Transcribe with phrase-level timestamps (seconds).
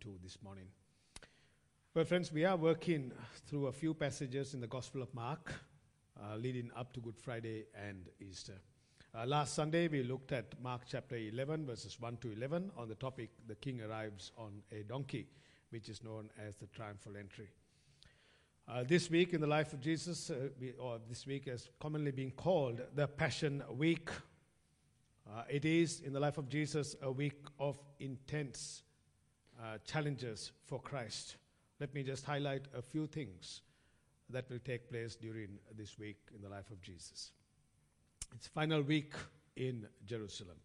[0.00, 0.66] 42 this morning.
[1.94, 3.12] Well, friends, we are working
[3.46, 5.52] through a few passages in the Gospel of Mark
[6.18, 8.60] uh, leading up to Good Friday and Easter.
[9.14, 12.94] Uh, last Sunday, we looked at Mark chapter 11, verses 1 to 11, on the
[12.94, 15.26] topic The King Arrives on a Donkey,
[15.70, 17.48] which is known as the Triumphal Entry.
[18.68, 22.12] Uh, this week in the life of Jesus, uh, we, or this week as commonly
[22.12, 24.08] being called the Passion Week,
[25.28, 28.82] uh, it is in the life of Jesus a week of intense
[29.62, 31.36] uh, challenges for Christ.
[31.80, 33.62] Let me just highlight a few things
[34.30, 37.32] that will take place during this week in the life of Jesus.
[38.34, 39.14] It's final week
[39.56, 40.56] in Jerusalem.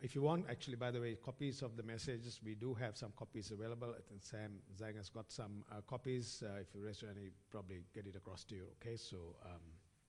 [0.00, 3.12] If you want, actually, by the way, copies of the messages, we do have some
[3.16, 3.88] copies available.
[3.88, 6.42] I think Sam Zhang has got some uh, copies.
[6.46, 8.66] Uh, if you raise your hand, he probably get it across to you.
[8.80, 9.60] Okay, so um,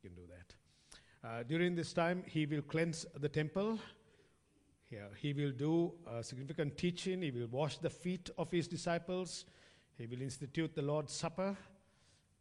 [0.01, 1.27] you can do that.
[1.27, 3.79] Uh, during this time, he will cleanse the temple.
[4.89, 7.21] Here, he will do significant teaching.
[7.21, 9.45] He will wash the feet of his disciples.
[9.97, 11.55] He will institute the Lord's Supper.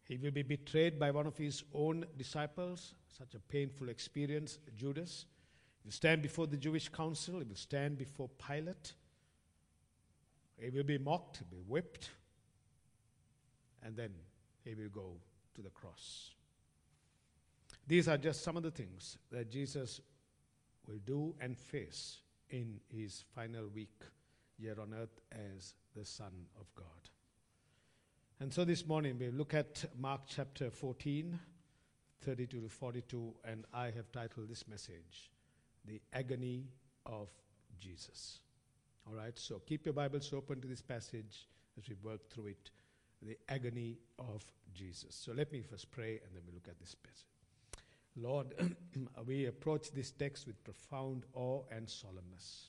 [0.04, 2.94] He will be betrayed by one of his own disciples.
[3.08, 5.26] Such a painful experience, Judas.
[5.82, 7.38] He will stand before the Jewish council.
[7.40, 8.94] He will stand before Pilate.
[10.56, 12.10] He will be mocked, he will be whipped,
[13.84, 14.10] and then
[14.64, 15.12] he will go
[15.54, 16.30] to the cross.
[17.86, 20.00] These are just some of the things that Jesus
[20.86, 22.18] will do and face
[22.50, 24.02] in his final week
[24.58, 26.86] here on earth as the Son of God.
[28.40, 31.38] And so this morning we look at Mark chapter 14,
[32.24, 35.30] 32 to 42, and I have titled this message,
[35.84, 36.66] The Agony
[37.06, 37.28] of
[37.78, 38.40] Jesus.
[39.06, 41.48] All right, so keep your Bibles open to this passage
[41.78, 42.70] as we work through it,
[43.22, 44.44] the agony of
[44.74, 45.14] Jesus.
[45.14, 47.37] So let me first pray and then we look at this passage.
[48.20, 48.54] Lord,
[49.26, 52.68] we approach this text with profound awe and solemnness.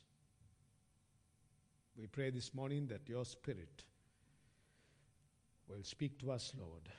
[1.97, 3.83] We pray this morning that your Spirit
[5.67, 6.89] will speak to us, Lord.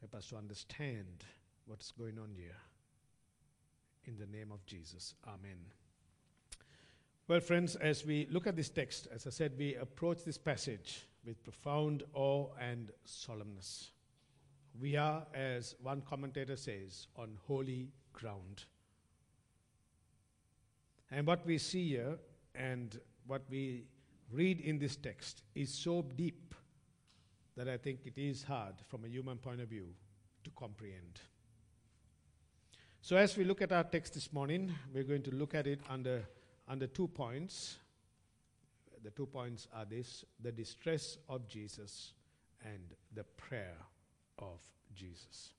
[0.00, 1.24] Help us to understand
[1.66, 2.56] what's going on here.
[4.04, 5.14] In the name of Jesus.
[5.26, 5.58] Amen.
[7.26, 11.06] Well, friends, as we look at this text, as I said, we approach this passage
[11.24, 13.88] with profound awe and solemnness.
[14.80, 18.64] We are, as one commentator says, on holy ground.
[21.10, 22.18] And what we see here
[22.54, 23.84] and what we
[24.30, 26.54] read in this text is so deep
[27.56, 29.88] that I think it is hard from a human point of view
[30.44, 31.20] to comprehend.
[33.00, 35.80] So, as we look at our text this morning, we're going to look at it
[35.88, 36.28] under,
[36.68, 37.76] under two points.
[39.02, 42.12] The two points are this the distress of Jesus
[42.64, 43.76] and the prayer
[44.38, 44.60] of
[44.94, 45.50] Jesus.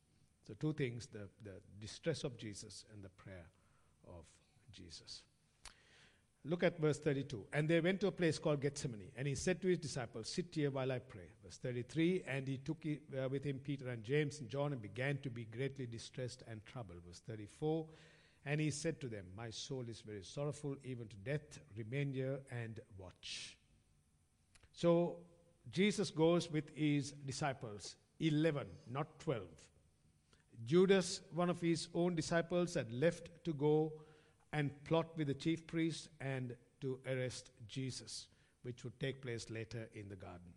[0.47, 3.45] So, two things the, the distress of Jesus and the prayer
[4.07, 4.25] of
[4.71, 5.23] Jesus.
[6.45, 7.45] Look at verse 32.
[7.51, 10.47] And they went to a place called Gethsemane, and he said to his disciples, Sit
[10.53, 11.29] here while I pray.
[11.43, 12.23] Verse 33.
[12.25, 15.45] And he took uh, with him Peter and James and John and began to be
[15.45, 16.99] greatly distressed and troubled.
[17.05, 17.85] Verse 34.
[18.45, 21.59] And he said to them, My soul is very sorrowful, even to death.
[21.75, 23.57] Remain here and watch.
[24.71, 25.17] So
[25.69, 29.43] Jesus goes with his disciples 11, not 12.
[30.65, 33.93] Judas, one of his own disciples, had left to go
[34.53, 38.27] and plot with the chief priests and to arrest Jesus,
[38.63, 40.53] which would take place later in the garden.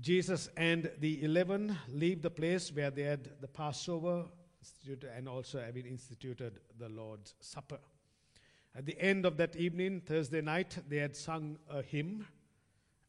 [0.00, 4.24] Jesus and the eleven leave the place where they had the Passover
[5.16, 7.78] and also having instituted the Lord's Supper.
[8.74, 12.26] At the end of that evening, Thursday night, they had sung a hymn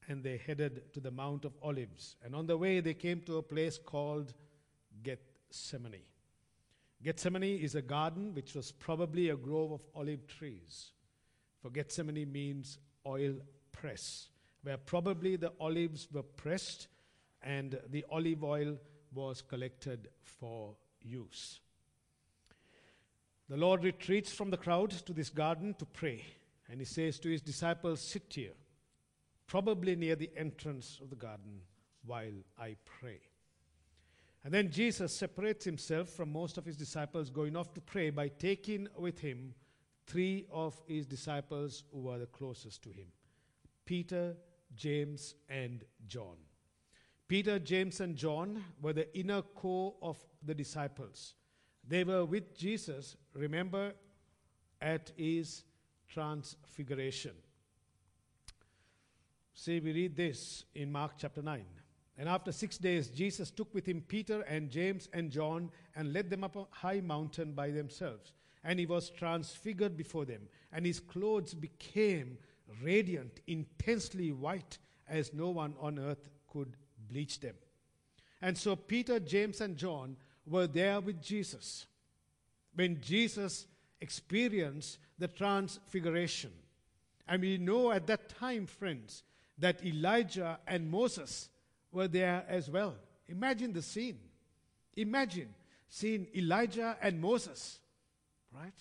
[0.07, 2.15] and they headed to the Mount of Olives.
[2.23, 4.33] And on the way, they came to a place called
[5.03, 6.01] Gethsemane.
[7.03, 10.91] Gethsemane is a garden which was probably a grove of olive trees.
[11.61, 13.35] For Gethsemane means oil
[13.71, 14.29] press,
[14.63, 16.87] where probably the olives were pressed
[17.41, 18.77] and the olive oil
[19.13, 21.59] was collected for use.
[23.49, 26.23] The Lord retreats from the crowd to this garden to pray,
[26.69, 28.53] and he says to his disciples, Sit here
[29.47, 31.61] probably near the entrance of the garden,
[32.05, 33.19] while I pray.
[34.43, 38.27] And then Jesus separates himself from most of his disciples going off to pray by
[38.27, 39.53] taking with him
[40.05, 43.07] three of his disciples who were the closest to him
[43.85, 44.35] Peter,
[44.75, 46.37] James, and John.
[47.27, 51.35] Peter, James, and John were the inner core of the disciples.
[51.87, 53.93] They were with Jesus, remember,
[54.81, 55.63] at his
[56.07, 57.33] transfiguration.
[59.53, 61.63] See, we read this in Mark chapter 9.
[62.17, 66.29] And after six days, Jesus took with him Peter and James and John and led
[66.29, 68.33] them up a high mountain by themselves.
[68.63, 72.37] And he was transfigured before them, and his clothes became
[72.81, 74.77] radiant, intensely white,
[75.07, 76.77] as no one on earth could
[77.09, 77.55] bleach them.
[78.41, 80.15] And so Peter, James, and John
[80.45, 81.87] were there with Jesus
[82.75, 83.67] when Jesus
[84.01, 86.51] experienced the transfiguration.
[87.27, 89.23] And we know at that time, friends,
[89.57, 91.49] that Elijah and Moses
[91.91, 92.95] were there as well.
[93.27, 94.19] Imagine the scene.
[94.95, 95.49] Imagine
[95.89, 97.79] seeing Elijah and Moses,
[98.53, 98.73] right?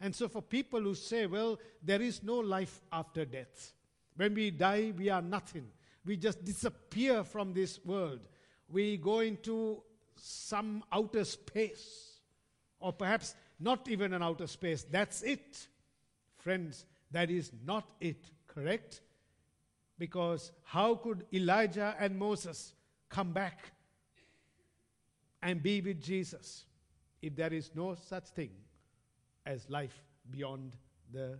[0.00, 3.72] And so, for people who say, well, there is no life after death,
[4.16, 5.66] when we die, we are nothing.
[6.04, 8.20] We just disappear from this world.
[8.68, 9.82] We go into
[10.16, 12.18] some outer space,
[12.80, 14.84] or perhaps not even an outer space.
[14.88, 15.66] That's it.
[16.36, 19.00] Friends, that is not it, correct?
[19.98, 22.74] Because how could Elijah and Moses
[23.08, 23.72] come back
[25.42, 26.64] and be with Jesus
[27.20, 28.50] if there is no such thing
[29.44, 30.76] as life beyond
[31.12, 31.38] the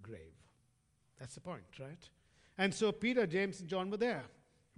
[0.00, 0.20] grave?
[1.18, 2.08] That's the point, right?
[2.58, 4.24] And so Peter, James, and John were there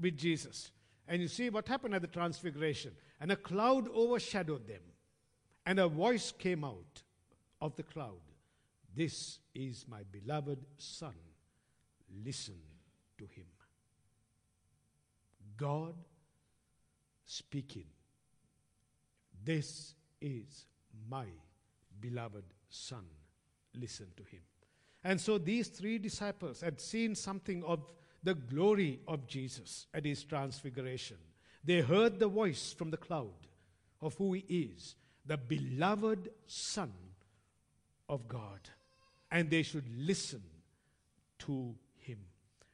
[0.01, 0.71] with Jesus.
[1.07, 2.93] And you see what happened at the transfiguration.
[3.21, 4.81] And a cloud overshadowed them.
[5.67, 7.03] And a voice came out
[7.61, 8.21] of the cloud
[8.95, 11.15] This is my beloved Son.
[12.25, 12.61] Listen
[13.19, 13.47] to him.
[15.57, 15.95] God
[17.27, 17.87] speaking.
[19.45, 20.67] This is
[21.09, 21.27] my
[22.01, 23.05] beloved Son.
[23.75, 24.41] Listen to him.
[25.03, 27.81] And so these three disciples had seen something of
[28.23, 31.19] the glory of Jesus at his transfiguration.
[31.63, 33.49] They heard the voice from the cloud
[34.01, 34.97] of who he is,
[35.27, 36.93] the beloved Son
[38.09, 38.61] of God,
[39.31, 40.43] and they should listen
[41.41, 41.75] to.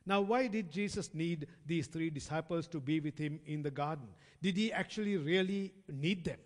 [0.06, 4.08] Now, why did Jesus need these three disciples to be with him in the garden?
[4.42, 6.38] Did he actually really need them?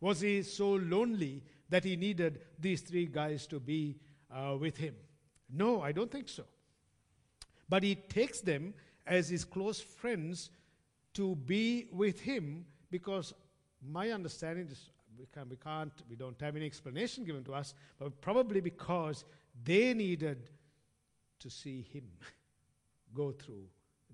[0.00, 3.96] Was he so lonely that he needed these three guys to be
[4.30, 4.94] uh, with him?
[5.48, 6.44] No, I don't think so.
[7.68, 8.74] But he takes them
[9.06, 10.50] as his close friends
[11.14, 13.32] to be with him because
[13.82, 17.74] my understanding is we, can, we can't, we don't have any explanation given to us,
[17.98, 19.24] but probably because
[19.64, 20.50] they needed
[21.38, 22.04] to see him
[23.16, 23.64] go through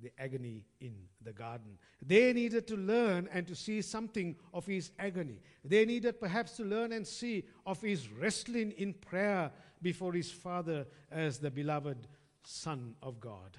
[0.00, 1.78] the agony in the garden.
[2.04, 5.40] They needed to learn and to see something of his agony.
[5.64, 9.50] They needed perhaps to learn and see of his wrestling in prayer
[9.80, 12.08] before his Father as the beloved
[12.42, 13.56] Son of God.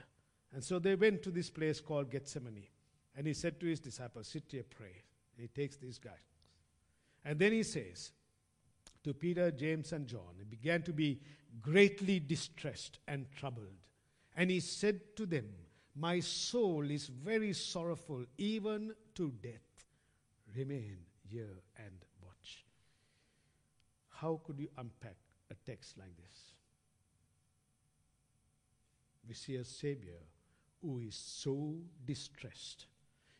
[0.53, 2.67] And so they went to this place called Gethsemane.
[3.15, 5.03] And he said to his disciples, Sit here, pray.
[5.37, 6.27] And he takes these guys.
[7.25, 8.11] And then he says
[9.03, 11.21] to Peter, James, and John, he began to be
[11.61, 13.67] greatly distressed and troubled.
[14.35, 15.49] And he said to them,
[15.95, 19.85] My soul is very sorrowful, even to death.
[20.55, 22.65] Remain here and watch.
[24.09, 25.17] How could you unpack
[25.51, 26.53] a text like this?
[29.27, 30.19] we see a Savior
[30.81, 31.75] who is so
[32.05, 32.87] distressed.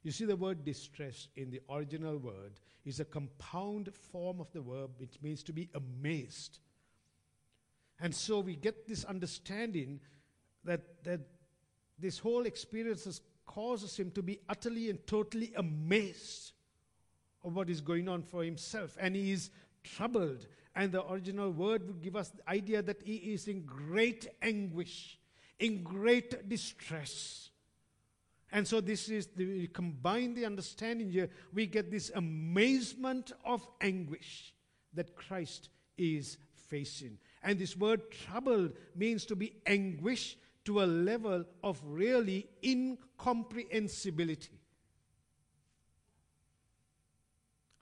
[0.04, 4.62] You see, the word distress in the original word is a compound form of the
[4.62, 6.60] verb which means to be amazed.
[8.00, 10.00] And so we get this understanding
[10.64, 11.22] that, that
[12.00, 16.54] this whole experience has causes him to be utterly and totally amazed
[17.44, 18.98] of what is going on for himself.
[19.00, 19.50] And he is
[19.84, 20.48] troubled.
[20.76, 25.20] And the original word would give us the idea that he is in great anguish
[25.60, 27.50] in great distress.
[28.52, 33.66] And so this is the, we combine the understanding here, we get this amazement of
[33.82, 34.54] anguish
[34.94, 36.38] that Christ is
[36.70, 37.18] facing.
[37.42, 44.60] And this word troubled means to be anguish to a level of really incomprehensibility.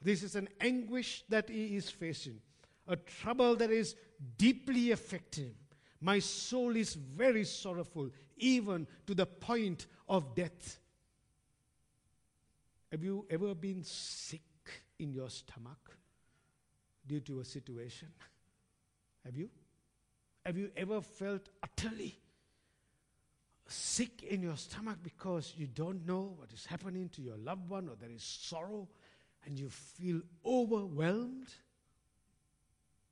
[0.02, 2.40] This is an anguish that he is facing,
[2.88, 3.96] a trouble that is
[4.38, 5.56] deeply affecting him.
[6.04, 10.80] My soul is very sorrowful, even to the point of death.
[12.92, 14.42] Have you ever been sick
[14.98, 15.96] in your stomach
[17.06, 18.08] due to a situation?
[19.26, 19.50] Have you?
[20.44, 22.18] Have you ever felt utterly
[23.72, 27.90] sick in your stomach because you don't know what is happening to your loved one
[27.90, 28.88] or there is sorrow
[29.46, 31.48] and you feel overwhelmed?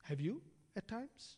[0.04, 0.42] Have you
[0.76, 1.38] at times?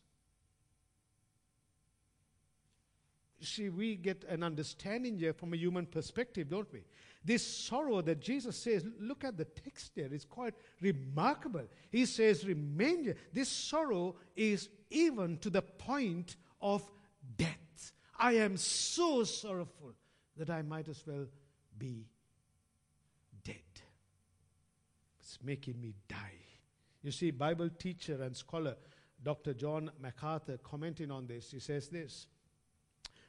[3.46, 6.84] see, we get an understanding here from a human perspective, don't we?
[7.24, 11.66] This sorrow that Jesus says, look at the text there, it's quite remarkable.
[11.90, 13.16] He says, remain here.
[13.32, 16.88] This sorrow is even to the point of
[17.36, 17.58] death.
[18.22, 19.94] I am so sorrowful
[20.36, 21.26] that I might as well
[21.76, 22.06] be
[23.42, 23.56] dead.
[25.18, 26.38] It's making me die.
[27.02, 28.76] You see, Bible teacher and scholar
[29.24, 29.54] Dr.
[29.54, 32.28] John MacArthur commenting on this, he says this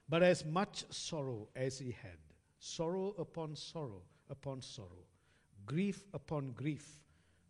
[0.07, 2.19] but as much sorrow as he had
[2.59, 5.07] sorrow upon sorrow upon sorrow,
[5.65, 6.88] grief upon grief.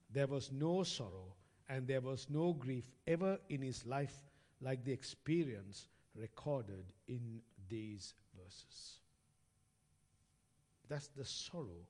[0.10, 1.36] There was no sorrow
[1.68, 4.22] and there was no grief ever in his life
[4.62, 9.00] like the experience recorded in these verses.
[10.90, 11.88] That's the sorrow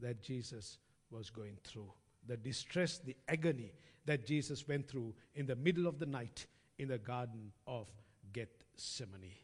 [0.00, 0.78] that Jesus
[1.10, 1.90] was going through,
[2.26, 3.72] the distress, the agony
[4.04, 6.46] that Jesus went through in the middle of the night
[6.78, 7.86] in the Garden of
[8.32, 9.36] Gethsemane.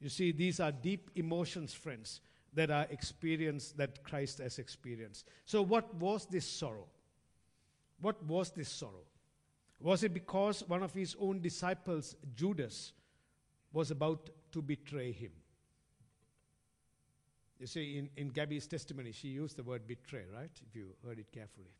[0.00, 2.20] You see, these are deep emotions, friends,
[2.52, 5.26] that are experienced, that Christ has experienced.
[5.44, 6.86] So, what was this sorrow?
[8.00, 9.04] What was this sorrow?
[9.80, 12.92] Was it because one of his own disciples, Judas,
[13.72, 15.32] was about to betray him?
[17.58, 20.50] You see, in, in Gabby's testimony, she used the word betray, right?
[20.68, 21.70] If you heard it carefully.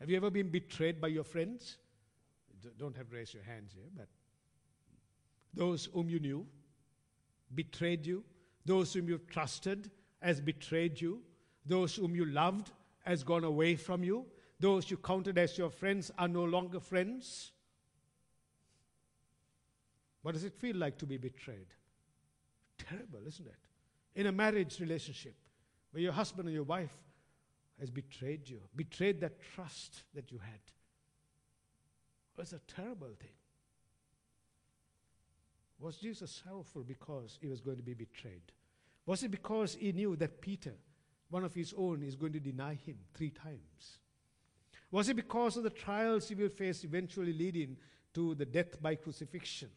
[0.00, 1.78] Have you ever been betrayed by your friends?
[2.60, 4.08] D- don't have raise your hands here, but
[5.54, 6.46] those whom you knew
[7.54, 8.24] betrayed you,
[8.64, 9.90] those whom you trusted
[10.20, 11.20] has betrayed you,
[11.64, 12.72] those whom you loved
[13.04, 14.26] has gone away from you,
[14.58, 17.52] those you counted as your friends are no longer friends.
[20.24, 21.66] What does it feel like to be betrayed?
[22.78, 24.18] Terrible, isn't it?
[24.18, 25.34] In a marriage relationship
[25.92, 26.96] where your husband or your wife
[27.78, 30.60] has betrayed you, betrayed that trust that you had.
[32.38, 33.36] It's a terrible thing.
[35.78, 38.50] Was Jesus sorrowful because he was going to be betrayed?
[39.04, 40.72] Was it because he knew that Peter,
[41.28, 43.98] one of his own, is going to deny him three times?
[44.90, 47.76] Was it because of the trials he will face eventually leading
[48.14, 49.68] to the death by crucifixion?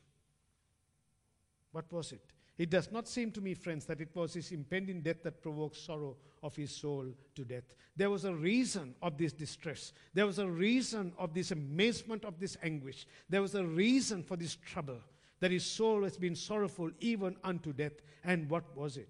[1.71, 2.21] What was it?
[2.57, 5.75] It does not seem to me, friends, that it was his impending death that provoked
[5.75, 7.05] sorrow of his soul
[7.35, 7.75] to death.
[7.95, 9.93] There was a reason of this distress.
[10.13, 13.05] There was a reason of this amazement, of this anguish.
[13.29, 14.99] There was a reason for this trouble,
[15.39, 18.01] that his soul has been sorrowful even unto death.
[18.23, 19.09] And what was it?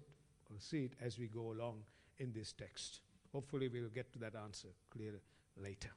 [0.50, 1.82] We'll see it as we go along
[2.18, 3.00] in this text.
[3.32, 5.20] Hopefully, we'll get to that answer clearer
[5.56, 5.90] later.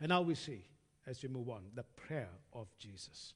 [0.00, 0.64] And now we see,
[1.06, 3.34] as we move on, the prayer of Jesus.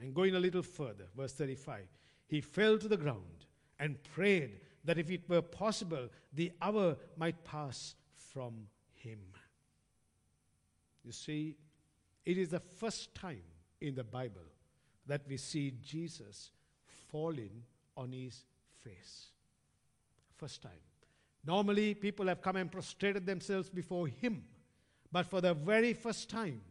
[0.00, 1.86] And going a little further, verse 35
[2.26, 3.46] he fell to the ground
[3.78, 9.18] and prayed that if it were possible, the hour might pass from him.
[11.04, 11.56] You see,
[12.24, 13.42] it is the first time
[13.80, 14.40] in the Bible
[15.06, 16.50] that we see Jesus
[17.10, 17.62] falling
[17.96, 18.44] on his
[18.82, 19.26] face.
[20.36, 20.72] First time.
[21.46, 24.44] Normally, people have come and prostrated themselves before him.
[25.12, 26.62] But for the very first time,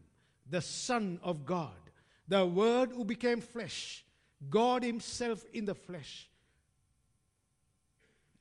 [0.49, 1.82] the Son of God,
[2.27, 4.05] the Word who became flesh,
[4.49, 6.29] God Himself in the flesh.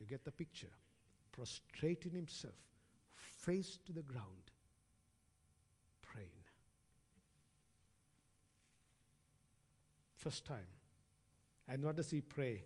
[0.00, 0.68] You get the picture.
[1.32, 2.52] Prostrating Himself,
[3.14, 4.50] face to the ground,
[6.02, 6.28] praying.
[10.16, 10.66] First time.
[11.66, 12.64] And what does He pray?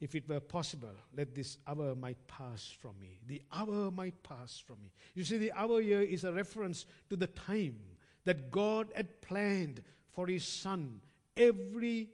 [0.00, 3.20] If it were possible, let this hour might pass from me.
[3.26, 4.90] The hour might pass from me.
[5.14, 7.78] You see, the hour here is a reference to the time
[8.24, 9.82] that God had planned
[10.20, 11.00] for His Son.
[11.34, 12.10] Every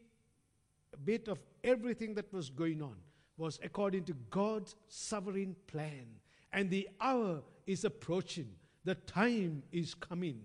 [1.05, 2.95] bit of everything that was going on
[3.37, 6.07] was according to God's sovereign plan.
[6.53, 8.49] And the hour is approaching,
[8.85, 10.43] the time is coming,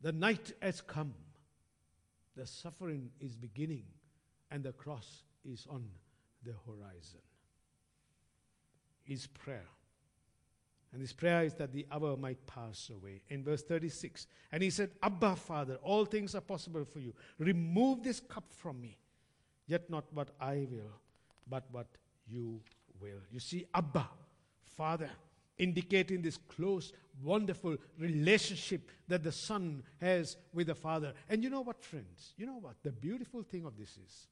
[0.00, 1.14] the night has come,
[2.36, 3.84] the suffering is beginning,
[4.50, 5.84] and the cross is on
[6.42, 7.20] the horizon.
[9.04, 9.68] His prayer.
[10.96, 13.20] And his prayer is that the hour might pass away.
[13.28, 17.12] In verse 36, and he said, Abba, Father, all things are possible for you.
[17.38, 18.96] Remove this cup from me.
[19.66, 20.94] Yet not what I will,
[21.46, 21.88] but what
[22.26, 22.62] you
[22.98, 23.18] will.
[23.30, 24.08] You see, Abba,
[24.74, 25.10] Father,
[25.58, 31.12] indicating this close, wonderful relationship that the Son has with the Father.
[31.28, 32.32] And you know what, friends?
[32.38, 32.76] You know what?
[32.82, 34.28] The beautiful thing of this is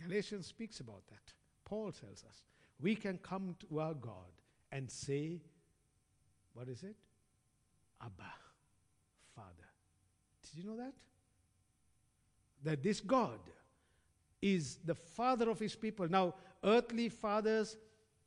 [0.00, 1.32] Galatians speaks about that.
[1.64, 2.44] Paul tells us
[2.80, 4.30] we can come to our God
[4.70, 5.40] and say,
[6.56, 6.96] What is it?
[8.00, 8.32] Abba,
[9.34, 9.68] Father.
[10.42, 10.94] Did you know that?
[12.64, 13.38] That this God
[14.40, 16.08] is the father of his people.
[16.08, 16.34] Now,
[16.64, 17.76] earthly fathers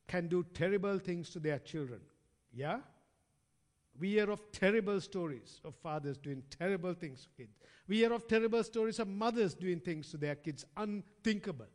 [0.07, 2.01] can do terrible things to their children.
[2.53, 2.81] Yeah?
[3.99, 7.57] We hear of terrible stories of fathers doing terrible things to kids.
[7.87, 11.65] We hear of terrible stories of mothers doing things to their kids, unthinkable.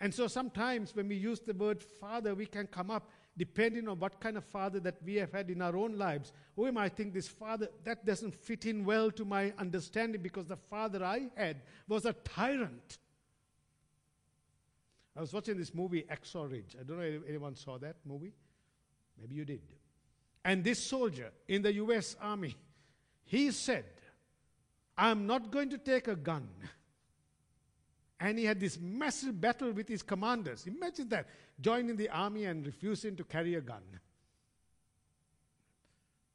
[0.00, 3.98] And so sometimes when we use the word father, we can come up depending on
[3.98, 6.32] what kind of father that we have had in our own lives.
[6.56, 10.56] We might think this father, that doesn't fit in well to my understanding because the
[10.56, 12.98] father I had was a tyrant.
[15.16, 16.76] I was watching this movie, Hacksaw Ridge.
[16.78, 18.32] I don't know if anyone saw that movie.
[19.20, 19.62] Maybe you did.
[20.44, 22.56] And this soldier in the US Army,
[23.24, 23.84] he said,
[24.96, 26.48] I'm not going to take a gun
[28.24, 30.66] And he had this massive battle with his commanders.
[30.66, 31.26] Imagine that.
[31.60, 33.82] Joining the army and refusing to carry a gun.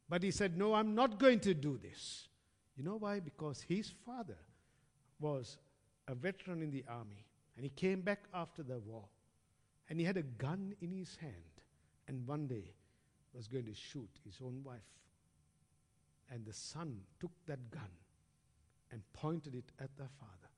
[0.08, 2.28] But he said, No, I'm not going to do this.
[2.78, 3.20] You know why?
[3.20, 4.38] Because his father
[5.20, 5.58] was
[6.08, 7.26] a veteran in the army.
[7.56, 9.06] And he came back after the war.
[9.90, 11.34] And he had a gun in his hand.
[12.08, 12.76] And one day
[13.34, 14.78] was going to shoot his own wife.
[16.30, 17.90] And the son took that gun
[18.92, 20.49] and pointed it at the father.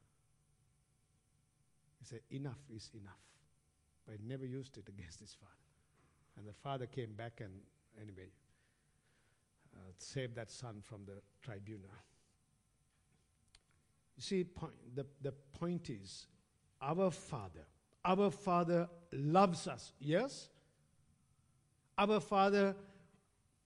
[2.11, 3.13] Said, Enough is enough.
[4.05, 5.51] But he never used it against his father.
[6.37, 7.51] And the father came back and,
[7.99, 8.29] anyway,
[9.73, 11.89] uh, saved that son from the tribunal.
[14.17, 16.27] You see, point, the, the point is
[16.81, 17.65] our Father,
[18.03, 20.49] our Father loves us, yes?
[21.97, 22.75] Our Father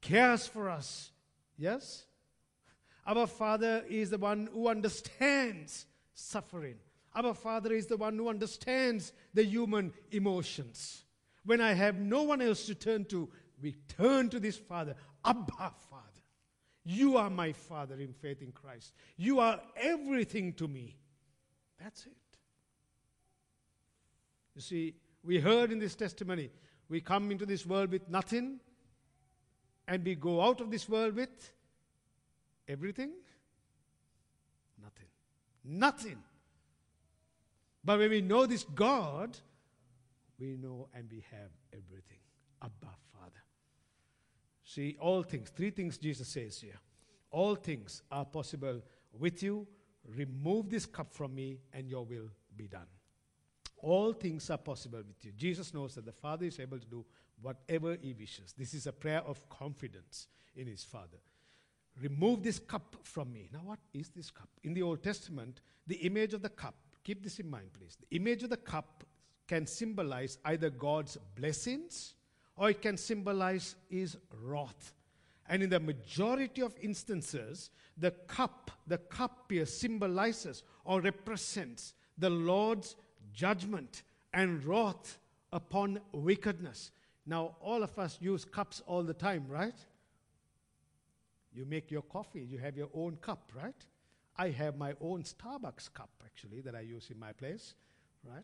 [0.01, 1.11] cares for us,
[1.57, 2.05] yes?
[3.05, 6.75] Our Father is the one who understands suffering.
[7.15, 11.05] Our Father is the one who understands the human emotions.
[11.45, 13.29] When I have no one else to turn to,
[13.61, 16.01] we turn to this Father, Abba Father.
[16.83, 18.93] You are my Father in faith in Christ.
[19.17, 20.97] You are everything to me.
[21.81, 22.11] That's it.
[24.55, 26.51] You see, we heard in this testimony,
[26.89, 28.59] we come into this world with nothing,
[29.87, 31.51] and we go out of this world with
[32.67, 33.11] everything?
[34.81, 35.07] Nothing.
[35.63, 36.17] Nothing.
[37.85, 39.37] But when we know this God,
[40.39, 42.17] we know and we have everything.
[42.61, 43.43] Abba, Father.
[44.63, 46.79] See, all things, three things Jesus says here.
[47.29, 48.81] All things are possible
[49.17, 49.67] with you.
[50.15, 52.87] Remove this cup from me, and your will be done.
[53.77, 55.31] All things are possible with you.
[55.37, 57.05] Jesus knows that the Father is able to do
[57.41, 58.53] whatever He wishes.
[58.57, 61.17] This is a prayer of confidence in His Father.
[62.01, 63.49] Remove this cup from me.
[63.53, 64.49] Now, what is this cup?
[64.63, 67.95] In the Old Testament, the image of the cup, keep this in mind, please.
[67.97, 69.05] The image of the cup
[69.47, 72.15] can symbolize either God's blessings
[72.57, 74.93] or it can symbolize His wrath.
[75.47, 82.29] And in the majority of instances, the cup, the cup here symbolizes or represents the
[82.29, 82.95] Lord's
[83.33, 84.01] judgment
[84.33, 85.19] and wrath
[85.53, 86.91] upon wickedness.
[87.27, 89.77] Now, all of us use cups all the time, right?
[91.53, 93.85] You make your coffee, you have your own cup, right?
[94.37, 97.73] I have my own Starbucks cup, actually, that I use in my place,
[98.23, 98.43] right?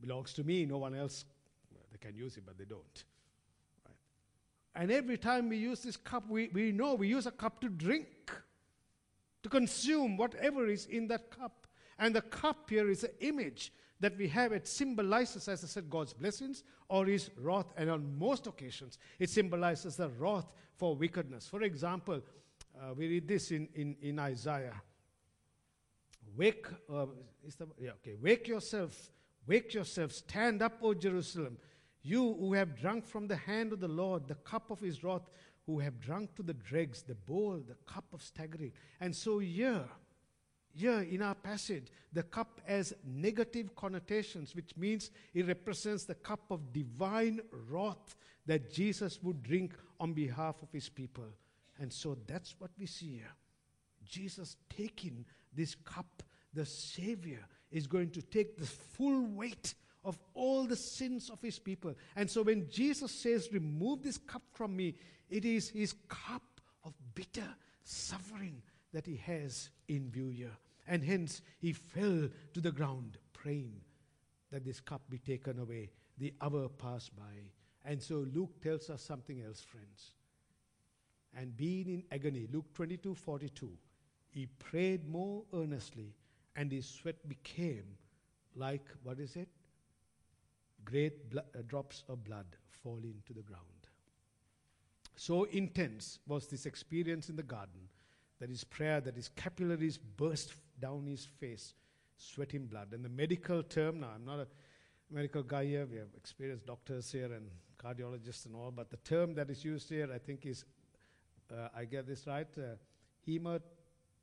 [0.00, 1.24] Belongs to me, no one else,
[1.70, 3.04] well, they can use it, but they don't.
[3.84, 3.94] Right?
[4.74, 7.68] And every time we use this cup, we, we know we use a cup to
[7.68, 8.06] drink,
[9.42, 11.66] to consume whatever is in that cup.
[11.98, 15.90] And the cup here is an image that we have, it symbolizes, as I said,
[15.90, 17.66] God's blessings or His wrath.
[17.76, 21.46] And on most occasions, it symbolizes the wrath for wickedness.
[21.46, 22.22] For example,
[22.80, 24.80] uh, we read this in, in, in Isaiah.
[26.36, 27.06] Wake, uh,
[27.58, 28.16] the, yeah, okay.
[28.20, 29.10] Wake yourself,
[29.46, 31.58] wake yourself, stand up, O Jerusalem,
[32.02, 35.28] you who have drunk from the hand of the Lord the cup of his wrath,
[35.66, 38.72] who have drunk to the dregs the bowl, the cup of staggering.
[39.00, 39.84] And so here,
[40.72, 46.50] here in our passage, the cup has negative connotations, which means it represents the cup
[46.50, 48.16] of divine wrath
[48.46, 51.26] that Jesus would drink on behalf of his people.
[51.78, 53.34] And so that's what we see here.
[54.10, 60.64] Jesus taking this cup, the Savior is going to take the full weight of all
[60.64, 61.94] the sins of his people.
[62.16, 64.94] And so when Jesus says, Remove this cup from me,
[65.28, 66.42] it is his cup
[66.84, 70.56] of bitter suffering that he has in view here.
[70.86, 73.80] And hence he fell to the ground, praying
[74.50, 75.90] that this cup be taken away.
[76.18, 77.22] The hour passed by.
[77.84, 80.12] And so Luke tells us something else, friends.
[81.36, 83.70] And being in agony, Luke 22 42,
[84.30, 86.14] he prayed more earnestly,
[86.56, 87.84] and his sweat became
[88.54, 89.48] like, what is it?
[90.84, 93.64] Great blo- uh, drops of blood falling to the ground.
[95.16, 97.88] So intense was this experience in the garden
[98.38, 101.74] that his prayer, that his capillaries burst down his face,
[102.16, 102.88] sweating blood.
[102.92, 104.46] And the medical term, now I'm not a
[105.10, 109.34] medical guy here, we have experienced doctors here and cardiologists and all, but the term
[109.34, 110.64] that is used here, I think, is,
[111.52, 112.76] uh, I get this right, uh,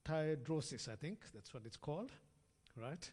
[0.08, 2.12] hematidrosis, I think, that's what it's called,
[2.76, 3.12] right?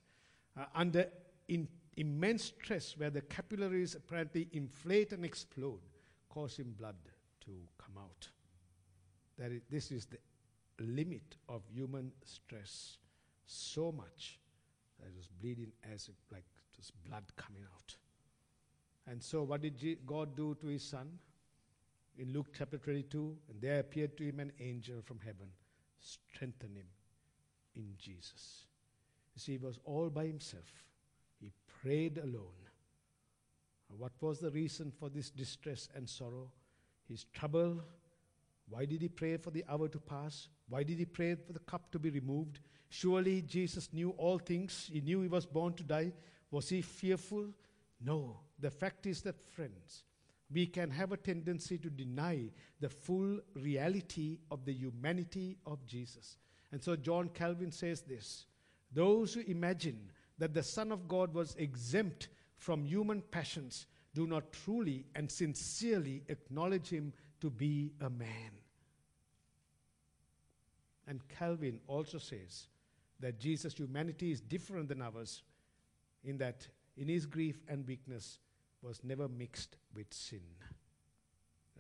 [0.58, 1.06] Uh, under
[1.48, 5.80] in immense stress, where the capillaries apparently inflate and explode,
[6.28, 6.96] causing blood
[7.44, 8.28] to come out.
[9.38, 10.18] That is, this is the
[10.80, 12.98] limit of human stress
[13.46, 14.40] so much
[14.98, 17.96] that it was bleeding as if like just blood coming out.
[19.06, 21.18] And so, what did God do to his son?
[22.16, 25.48] In Luke chapter 22, and there appeared to him an angel from heaven,
[26.04, 26.86] strengthen him
[27.74, 28.66] in Jesus.
[29.34, 30.70] You see, he was all by himself.
[31.40, 31.50] He
[31.82, 32.60] prayed alone.
[33.96, 36.50] What was the reason for this distress and sorrow?
[37.08, 37.80] His trouble.
[38.68, 40.48] Why did he pray for the hour to pass?
[40.68, 42.60] Why did he pray for the cup to be removed?
[42.88, 44.90] Surely Jesus knew all things.
[44.92, 46.12] He knew he was born to die.
[46.50, 47.48] Was he fearful?
[48.00, 48.40] No.
[48.58, 50.04] The fact is that, friends,
[50.52, 56.36] we can have a tendency to deny the full reality of the humanity of Jesus.
[56.72, 58.46] And so John Calvin says this
[58.92, 64.52] Those who imagine that the Son of God was exempt from human passions do not
[64.52, 68.52] truly and sincerely acknowledge him to be a man.
[71.06, 72.68] And Calvin also says
[73.20, 75.42] that Jesus' humanity is different than ours
[76.24, 78.38] in that in his grief and weakness
[78.84, 80.42] was never mixed with sin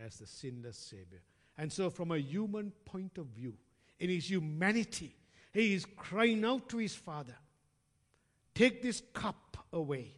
[0.02, 1.22] as the sinless Savior.
[1.56, 3.54] And so, from a human point of view,
[4.00, 5.14] in his humanity,
[5.52, 7.36] he is crying out to his Father,
[8.54, 10.14] Take this cup away.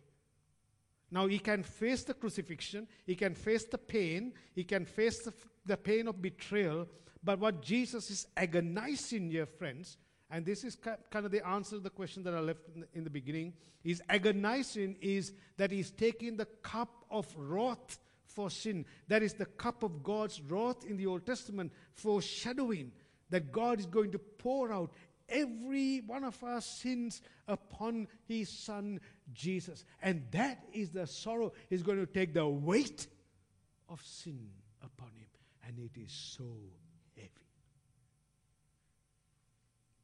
[1.11, 5.33] Now, he can face the crucifixion, he can face the pain, he can face the,
[5.65, 6.87] the pain of betrayal.
[7.23, 9.97] But what Jesus is agonizing here, friends,
[10.31, 12.87] and this is kind of the answer to the question that I left in the,
[12.95, 13.53] in the beginning,
[13.85, 18.85] is agonizing is that he's taking the cup of wrath for sin.
[19.07, 22.91] That is the cup of God's wrath in the Old Testament, foreshadowing
[23.31, 24.91] that God is going to pour out
[25.29, 29.01] every one of our sins upon his son
[29.33, 29.85] Jesus.
[30.03, 31.53] And that is the sorrow.
[31.71, 33.07] He's going to take the weight
[33.89, 34.49] of sin
[34.83, 35.27] upon him.
[35.67, 36.45] And it is so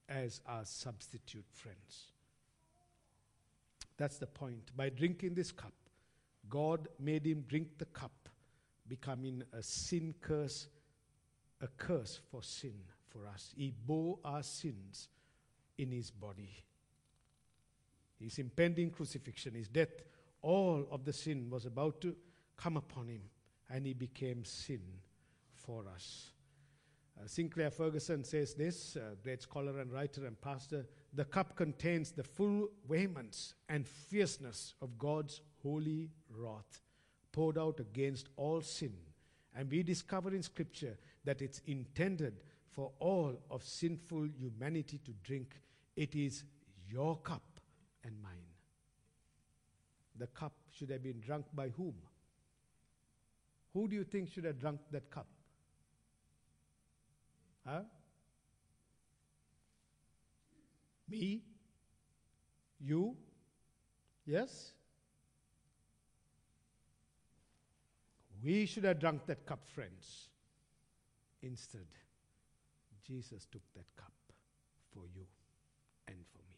[0.09, 2.12] As our substitute friends.
[3.97, 4.71] That's the point.
[4.77, 5.73] By drinking this cup,
[6.49, 8.29] God made him drink the cup,
[8.88, 10.67] becoming a sin curse,
[11.61, 12.75] a curse for sin
[13.09, 13.53] for us.
[13.57, 15.09] He bore our sins
[15.79, 16.51] in his body.
[18.19, 20.03] His impending crucifixion, his death,
[20.43, 22.17] all of the sin was about to
[22.57, 23.23] come upon him,
[23.71, 24.83] and he became sin
[25.55, 26.32] for us.
[27.18, 32.11] Uh, Sinclair Ferguson says this, uh, great scholar and writer and pastor the cup contains
[32.11, 36.81] the full vehemence and fierceness of God's holy wrath
[37.33, 38.94] poured out against all sin.
[39.55, 45.61] And we discover in Scripture that it's intended for all of sinful humanity to drink.
[45.96, 46.44] It is
[46.90, 47.61] your cup
[48.05, 48.33] and mine.
[50.18, 51.94] The cup should have been drunk by whom?
[53.75, 55.27] Who do you think should have drunk that cup?
[57.66, 57.83] Huh?
[61.09, 61.42] Me?
[62.81, 63.16] You?
[64.27, 64.72] Yes?
[68.42, 70.29] We should have drunk that cup, friends.
[71.42, 71.87] Instead,
[73.07, 74.12] Jesus took that cup
[74.92, 75.27] for you
[76.09, 76.57] and for me.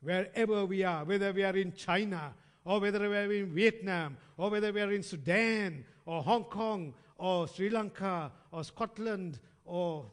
[0.00, 4.50] Wherever we are, whether we are in China, or whether we are in Vietnam, or
[4.50, 10.06] whether we are in Sudan, or Hong Kong, or Sri Lanka, or Scotland, or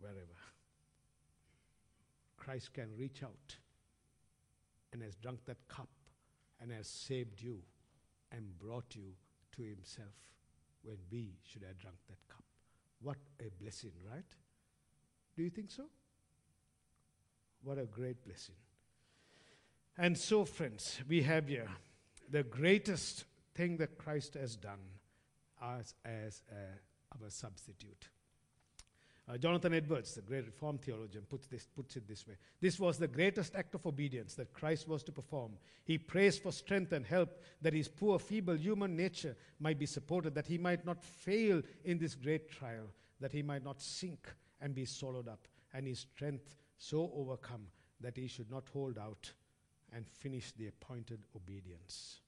[0.00, 0.18] wherever,
[2.36, 3.56] Christ can reach out
[4.92, 5.88] and has drunk that cup
[6.60, 7.58] and has saved you
[8.32, 9.12] and brought you
[9.56, 10.14] to Himself
[10.82, 12.44] when we should have drunk that cup.
[13.00, 14.24] What a blessing, right?
[15.36, 15.84] Do you think so?
[17.62, 18.54] What a great blessing.
[19.96, 21.68] And so, friends, we have here
[22.30, 23.24] the greatest
[23.54, 24.80] thing that Christ has done
[25.62, 26.54] as, as uh,
[27.22, 28.08] our substitute.
[29.26, 32.98] Uh, Jonathan Edwards, the great Reformed theologian, puts, this, puts it this way This was
[32.98, 35.52] the greatest act of obedience that Christ was to perform.
[35.84, 40.34] He prays for strength and help that his poor, feeble human nature might be supported,
[40.34, 42.86] that he might not fail in this great trial,
[43.20, 44.28] that he might not sink
[44.60, 47.66] and be swallowed up, and his strength so overcome
[48.00, 49.32] that he should not hold out
[49.94, 52.20] and finish the appointed obedience.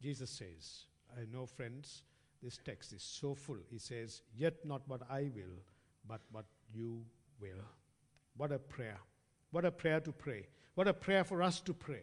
[0.00, 0.84] Jesus says,
[1.16, 2.02] I know, friends,
[2.42, 3.58] this text is so full.
[3.70, 5.58] He says, Yet not what I will,
[6.06, 7.04] but what you
[7.40, 7.64] will.
[8.36, 8.98] What a prayer.
[9.50, 10.46] What a prayer to pray.
[10.74, 12.02] What a prayer for us to pray.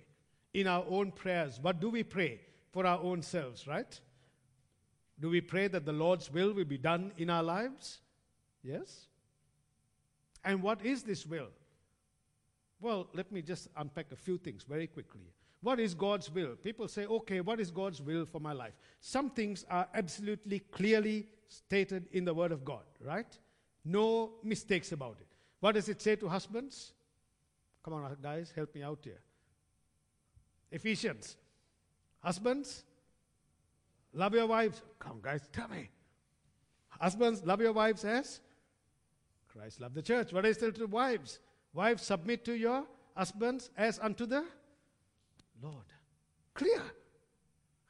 [0.54, 2.42] In our own prayers, what do we pray?
[2.72, 4.00] For our own selves, right?
[5.20, 8.00] Do we pray that the Lord's will will be done in our lives?
[8.64, 9.08] Yes?
[10.44, 11.48] And what is this will?
[12.82, 15.32] Well, let me just unpack a few things very quickly.
[15.66, 16.56] What is God's will?
[16.64, 18.74] People say, okay, what is God's will for my life?
[19.00, 23.26] Some things are absolutely clearly stated in the Word of God, right?
[23.84, 25.28] No mistakes about it.
[25.62, 26.94] What does it say to husbands?
[27.84, 29.20] Come on, guys, help me out here.
[30.72, 31.36] Ephesians.
[32.20, 32.84] Husbands,
[34.14, 34.84] love your wives.
[35.00, 35.90] Come, guys, tell me.
[36.90, 38.40] Husbands, love your wives as
[39.48, 40.32] Christ loved the church.
[40.32, 41.40] What is it to wives?
[41.74, 42.84] Wives, submit to your
[43.16, 44.46] husbands as unto the
[45.62, 45.86] Lord.
[46.54, 46.82] Clear.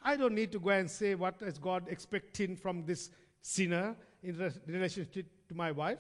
[0.04, 3.10] I don't need to go and say what is God expecting from this
[3.42, 6.00] sinner in re- relationship to my wife.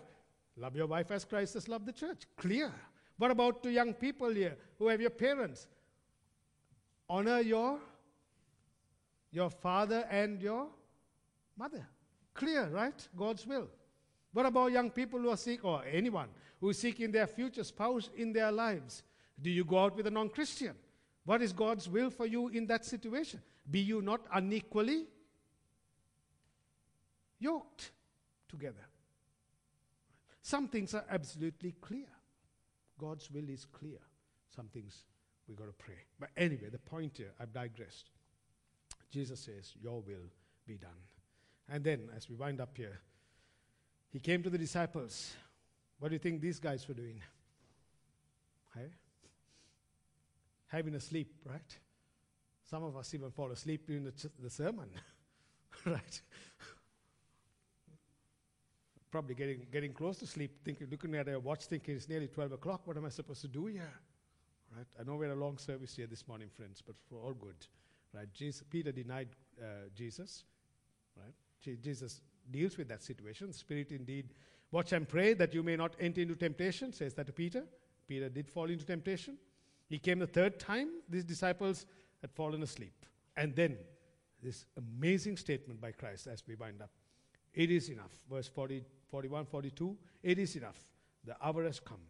[0.57, 2.23] Love your wife as Christ has loved the church.
[2.37, 2.71] Clear.
[3.17, 5.67] What about to young people here who have your parents?
[7.09, 7.79] Honor your
[9.31, 10.67] your father and your
[11.57, 11.85] mother.
[12.33, 13.07] Clear, right?
[13.17, 13.67] God's will.
[14.31, 16.27] What about young people who are sick, or anyone
[16.59, 19.03] who is seeking their future spouse in their lives?
[19.41, 20.75] Do you go out with a non Christian?
[21.25, 23.41] What is God's will for you in that situation?
[23.69, 25.07] Be you not unequally
[27.39, 27.91] yoked
[28.47, 28.85] together.
[30.41, 32.05] Some things are absolutely clear.
[32.99, 33.97] God's will is clear.
[34.55, 35.03] Some things
[35.47, 35.97] we've got to pray.
[36.19, 38.11] But anyway, the point here, I've digressed.
[39.11, 40.29] Jesus says, Your will
[40.67, 40.91] be done.
[41.67, 42.99] And then, as we wind up here,
[44.11, 45.33] he came to the disciples.
[45.99, 47.21] What do you think these guys were doing?
[48.75, 48.91] Hey?
[50.67, 51.77] Having a sleep, right?
[52.69, 54.89] Some of us even fall asleep during the, ch- the sermon,
[55.85, 56.21] right?
[59.11, 62.53] Probably getting, getting close to sleep, thinking, looking at a watch, thinking it's nearly 12
[62.53, 62.81] o'clock.
[62.85, 63.93] What am I supposed to do here?
[64.75, 64.87] Right?
[64.99, 67.55] I know we had a long service here this morning, friends, but for all good.
[68.13, 68.27] Right?
[68.33, 69.29] Jesus, Peter denied
[69.61, 70.43] uh, Jesus.
[71.15, 71.33] Right?
[71.61, 73.53] Je- Jesus deals with that situation.
[73.53, 74.33] Spirit indeed,
[74.71, 77.63] watch and pray that you may not enter into temptation, says that to Peter.
[78.07, 79.37] Peter did fall into temptation.
[79.87, 80.89] He came the third time.
[81.09, 81.85] These disciples
[82.21, 83.05] had fallen asleep.
[83.37, 83.77] And then
[84.41, 86.91] this amazing statement by Christ as we wind up.
[87.53, 88.11] It is enough.
[88.29, 89.97] Verse 40, 41, 42.
[90.23, 90.79] It is enough.
[91.23, 92.01] The hour has come.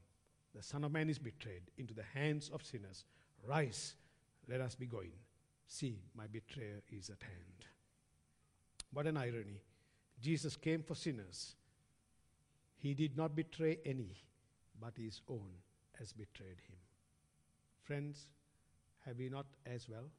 [0.54, 3.06] The Son of Man is betrayed into the hands of sinners.
[3.48, 3.96] Rise,
[4.48, 5.12] let us be going.
[5.68, 7.66] See, my betrayer is at hand.
[8.92, 9.62] What an irony.
[10.22, 11.56] Jesus came for sinners.
[12.78, 14.16] He did not betray any,
[14.80, 15.50] but his own
[16.00, 16.78] has betrayed him.
[17.86, 18.26] Friends,
[19.06, 20.10] have we not as well?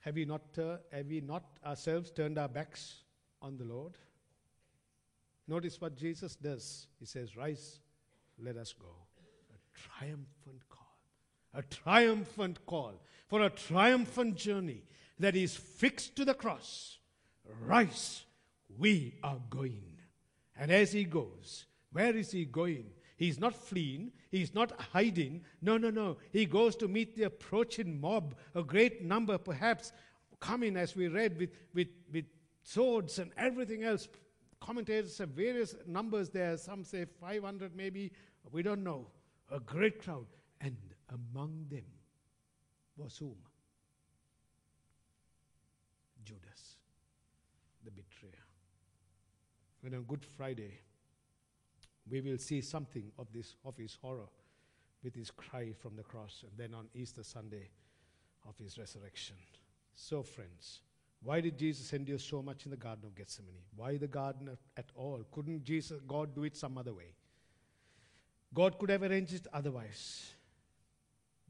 [0.00, 3.02] Have we not, uh, have we not ourselves turned our backs
[3.42, 3.98] on the Lord?
[5.48, 6.86] Notice what Jesus does.
[7.00, 7.80] He says, Rise,
[8.38, 8.86] let us go.
[9.50, 10.96] A triumphant call.
[11.52, 12.94] A triumphant call
[13.26, 14.84] for a triumphant journey
[15.18, 16.98] that is fixed to the cross.
[17.66, 18.22] Rise,
[18.78, 19.82] we are going.
[20.56, 22.86] And as he goes, where is he going?
[23.18, 24.12] He's not fleeing.
[24.30, 25.42] He's not hiding.
[25.60, 26.18] No, no, no.
[26.32, 29.92] He goes to meet the approaching mob, a great number perhaps
[30.38, 32.26] coming, as we read, with, with, with
[32.62, 34.08] swords and everything else.
[34.60, 36.56] Commentators have various numbers there.
[36.56, 38.12] Some say 500 maybe.
[38.52, 39.08] We don't know.
[39.50, 40.26] A great crowd.
[40.60, 40.76] And
[41.10, 41.86] among them
[42.96, 43.34] was whom?
[46.24, 46.76] Judas,
[47.84, 48.44] the betrayer.
[49.80, 50.78] When on Good Friday,
[52.10, 54.28] we will see something of this of his horror
[55.02, 57.68] with his cry from the cross, and then on Easter Sunday
[58.48, 59.36] of his resurrection.
[59.94, 60.80] So, friends,
[61.22, 63.62] why did Jesus endure so much in the Garden of Gethsemane?
[63.74, 65.24] Why the garden at, all?
[65.32, 67.14] Couldn't Jesus, God, do it some other way?
[68.54, 70.32] God could have arranged it otherwise.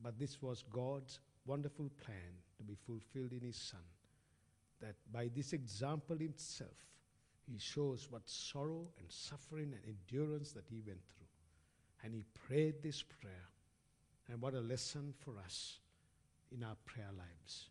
[0.03, 3.81] But this was God's wonderful plan to be fulfilled in His Son.
[4.81, 6.71] That by this example himself,
[7.51, 11.27] He shows what sorrow and suffering and endurance that He went through.
[12.05, 13.49] And He prayed this prayer.
[14.31, 15.79] And what a lesson for us
[16.53, 17.71] in our prayer lives.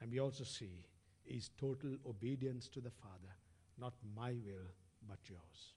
[0.00, 0.86] And we also see
[1.24, 3.34] His total obedience to the Father.
[3.78, 4.70] Not my will,
[5.06, 5.74] but yours.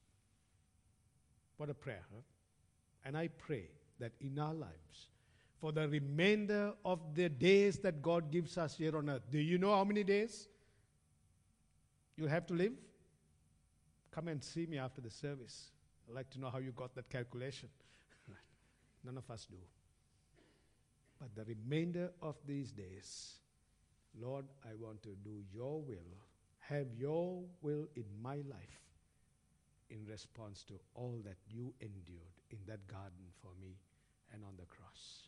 [1.58, 2.22] What a prayer, huh?
[3.04, 3.68] And I pray
[4.00, 5.10] that in our lives,
[5.60, 9.58] for the remainder of the days that God gives us here on earth, do you
[9.58, 10.48] know how many days
[12.18, 12.74] you have to live?
[14.16, 15.72] Come and see me after the service.
[16.08, 17.68] I'd like to know how you got that calculation.
[19.04, 19.58] None of us do.
[21.20, 23.34] But the remainder of these days,
[24.18, 26.16] Lord, I want to do your will,
[26.60, 28.80] have your will in my life
[29.90, 33.76] in response to all that you endured in that garden for me
[34.34, 35.28] and on the cross.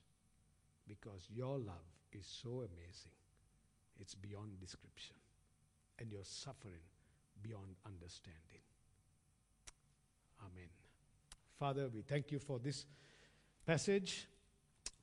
[0.87, 3.17] Because your love is so amazing,
[3.99, 5.17] it's beyond description,
[5.99, 6.87] and your suffering
[7.43, 8.61] beyond understanding.
[10.41, 10.69] Amen.
[11.59, 12.85] Father, we thank you for this
[13.65, 14.27] passage.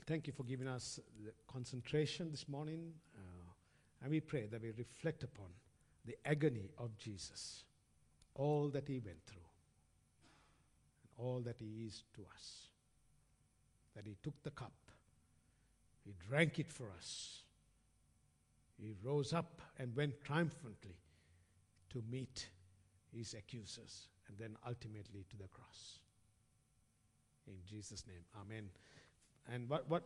[0.07, 2.93] Thank you for giving us the concentration this morning.
[3.17, 3.53] Uh,
[4.03, 5.47] and we pray that we reflect upon
[6.05, 7.65] the agony of Jesus,
[8.35, 9.41] all that he went through,
[11.03, 12.69] and all that he is to us.
[13.97, 14.75] That he took the cup,
[16.05, 17.45] he drank it for us,
[18.77, 20.97] he rose up and went triumphantly
[21.91, 22.49] to meet
[23.17, 25.99] his accusers, and then ultimately to the cross.
[27.47, 28.71] In Jesus' name, Amen.
[29.53, 30.03] And what, what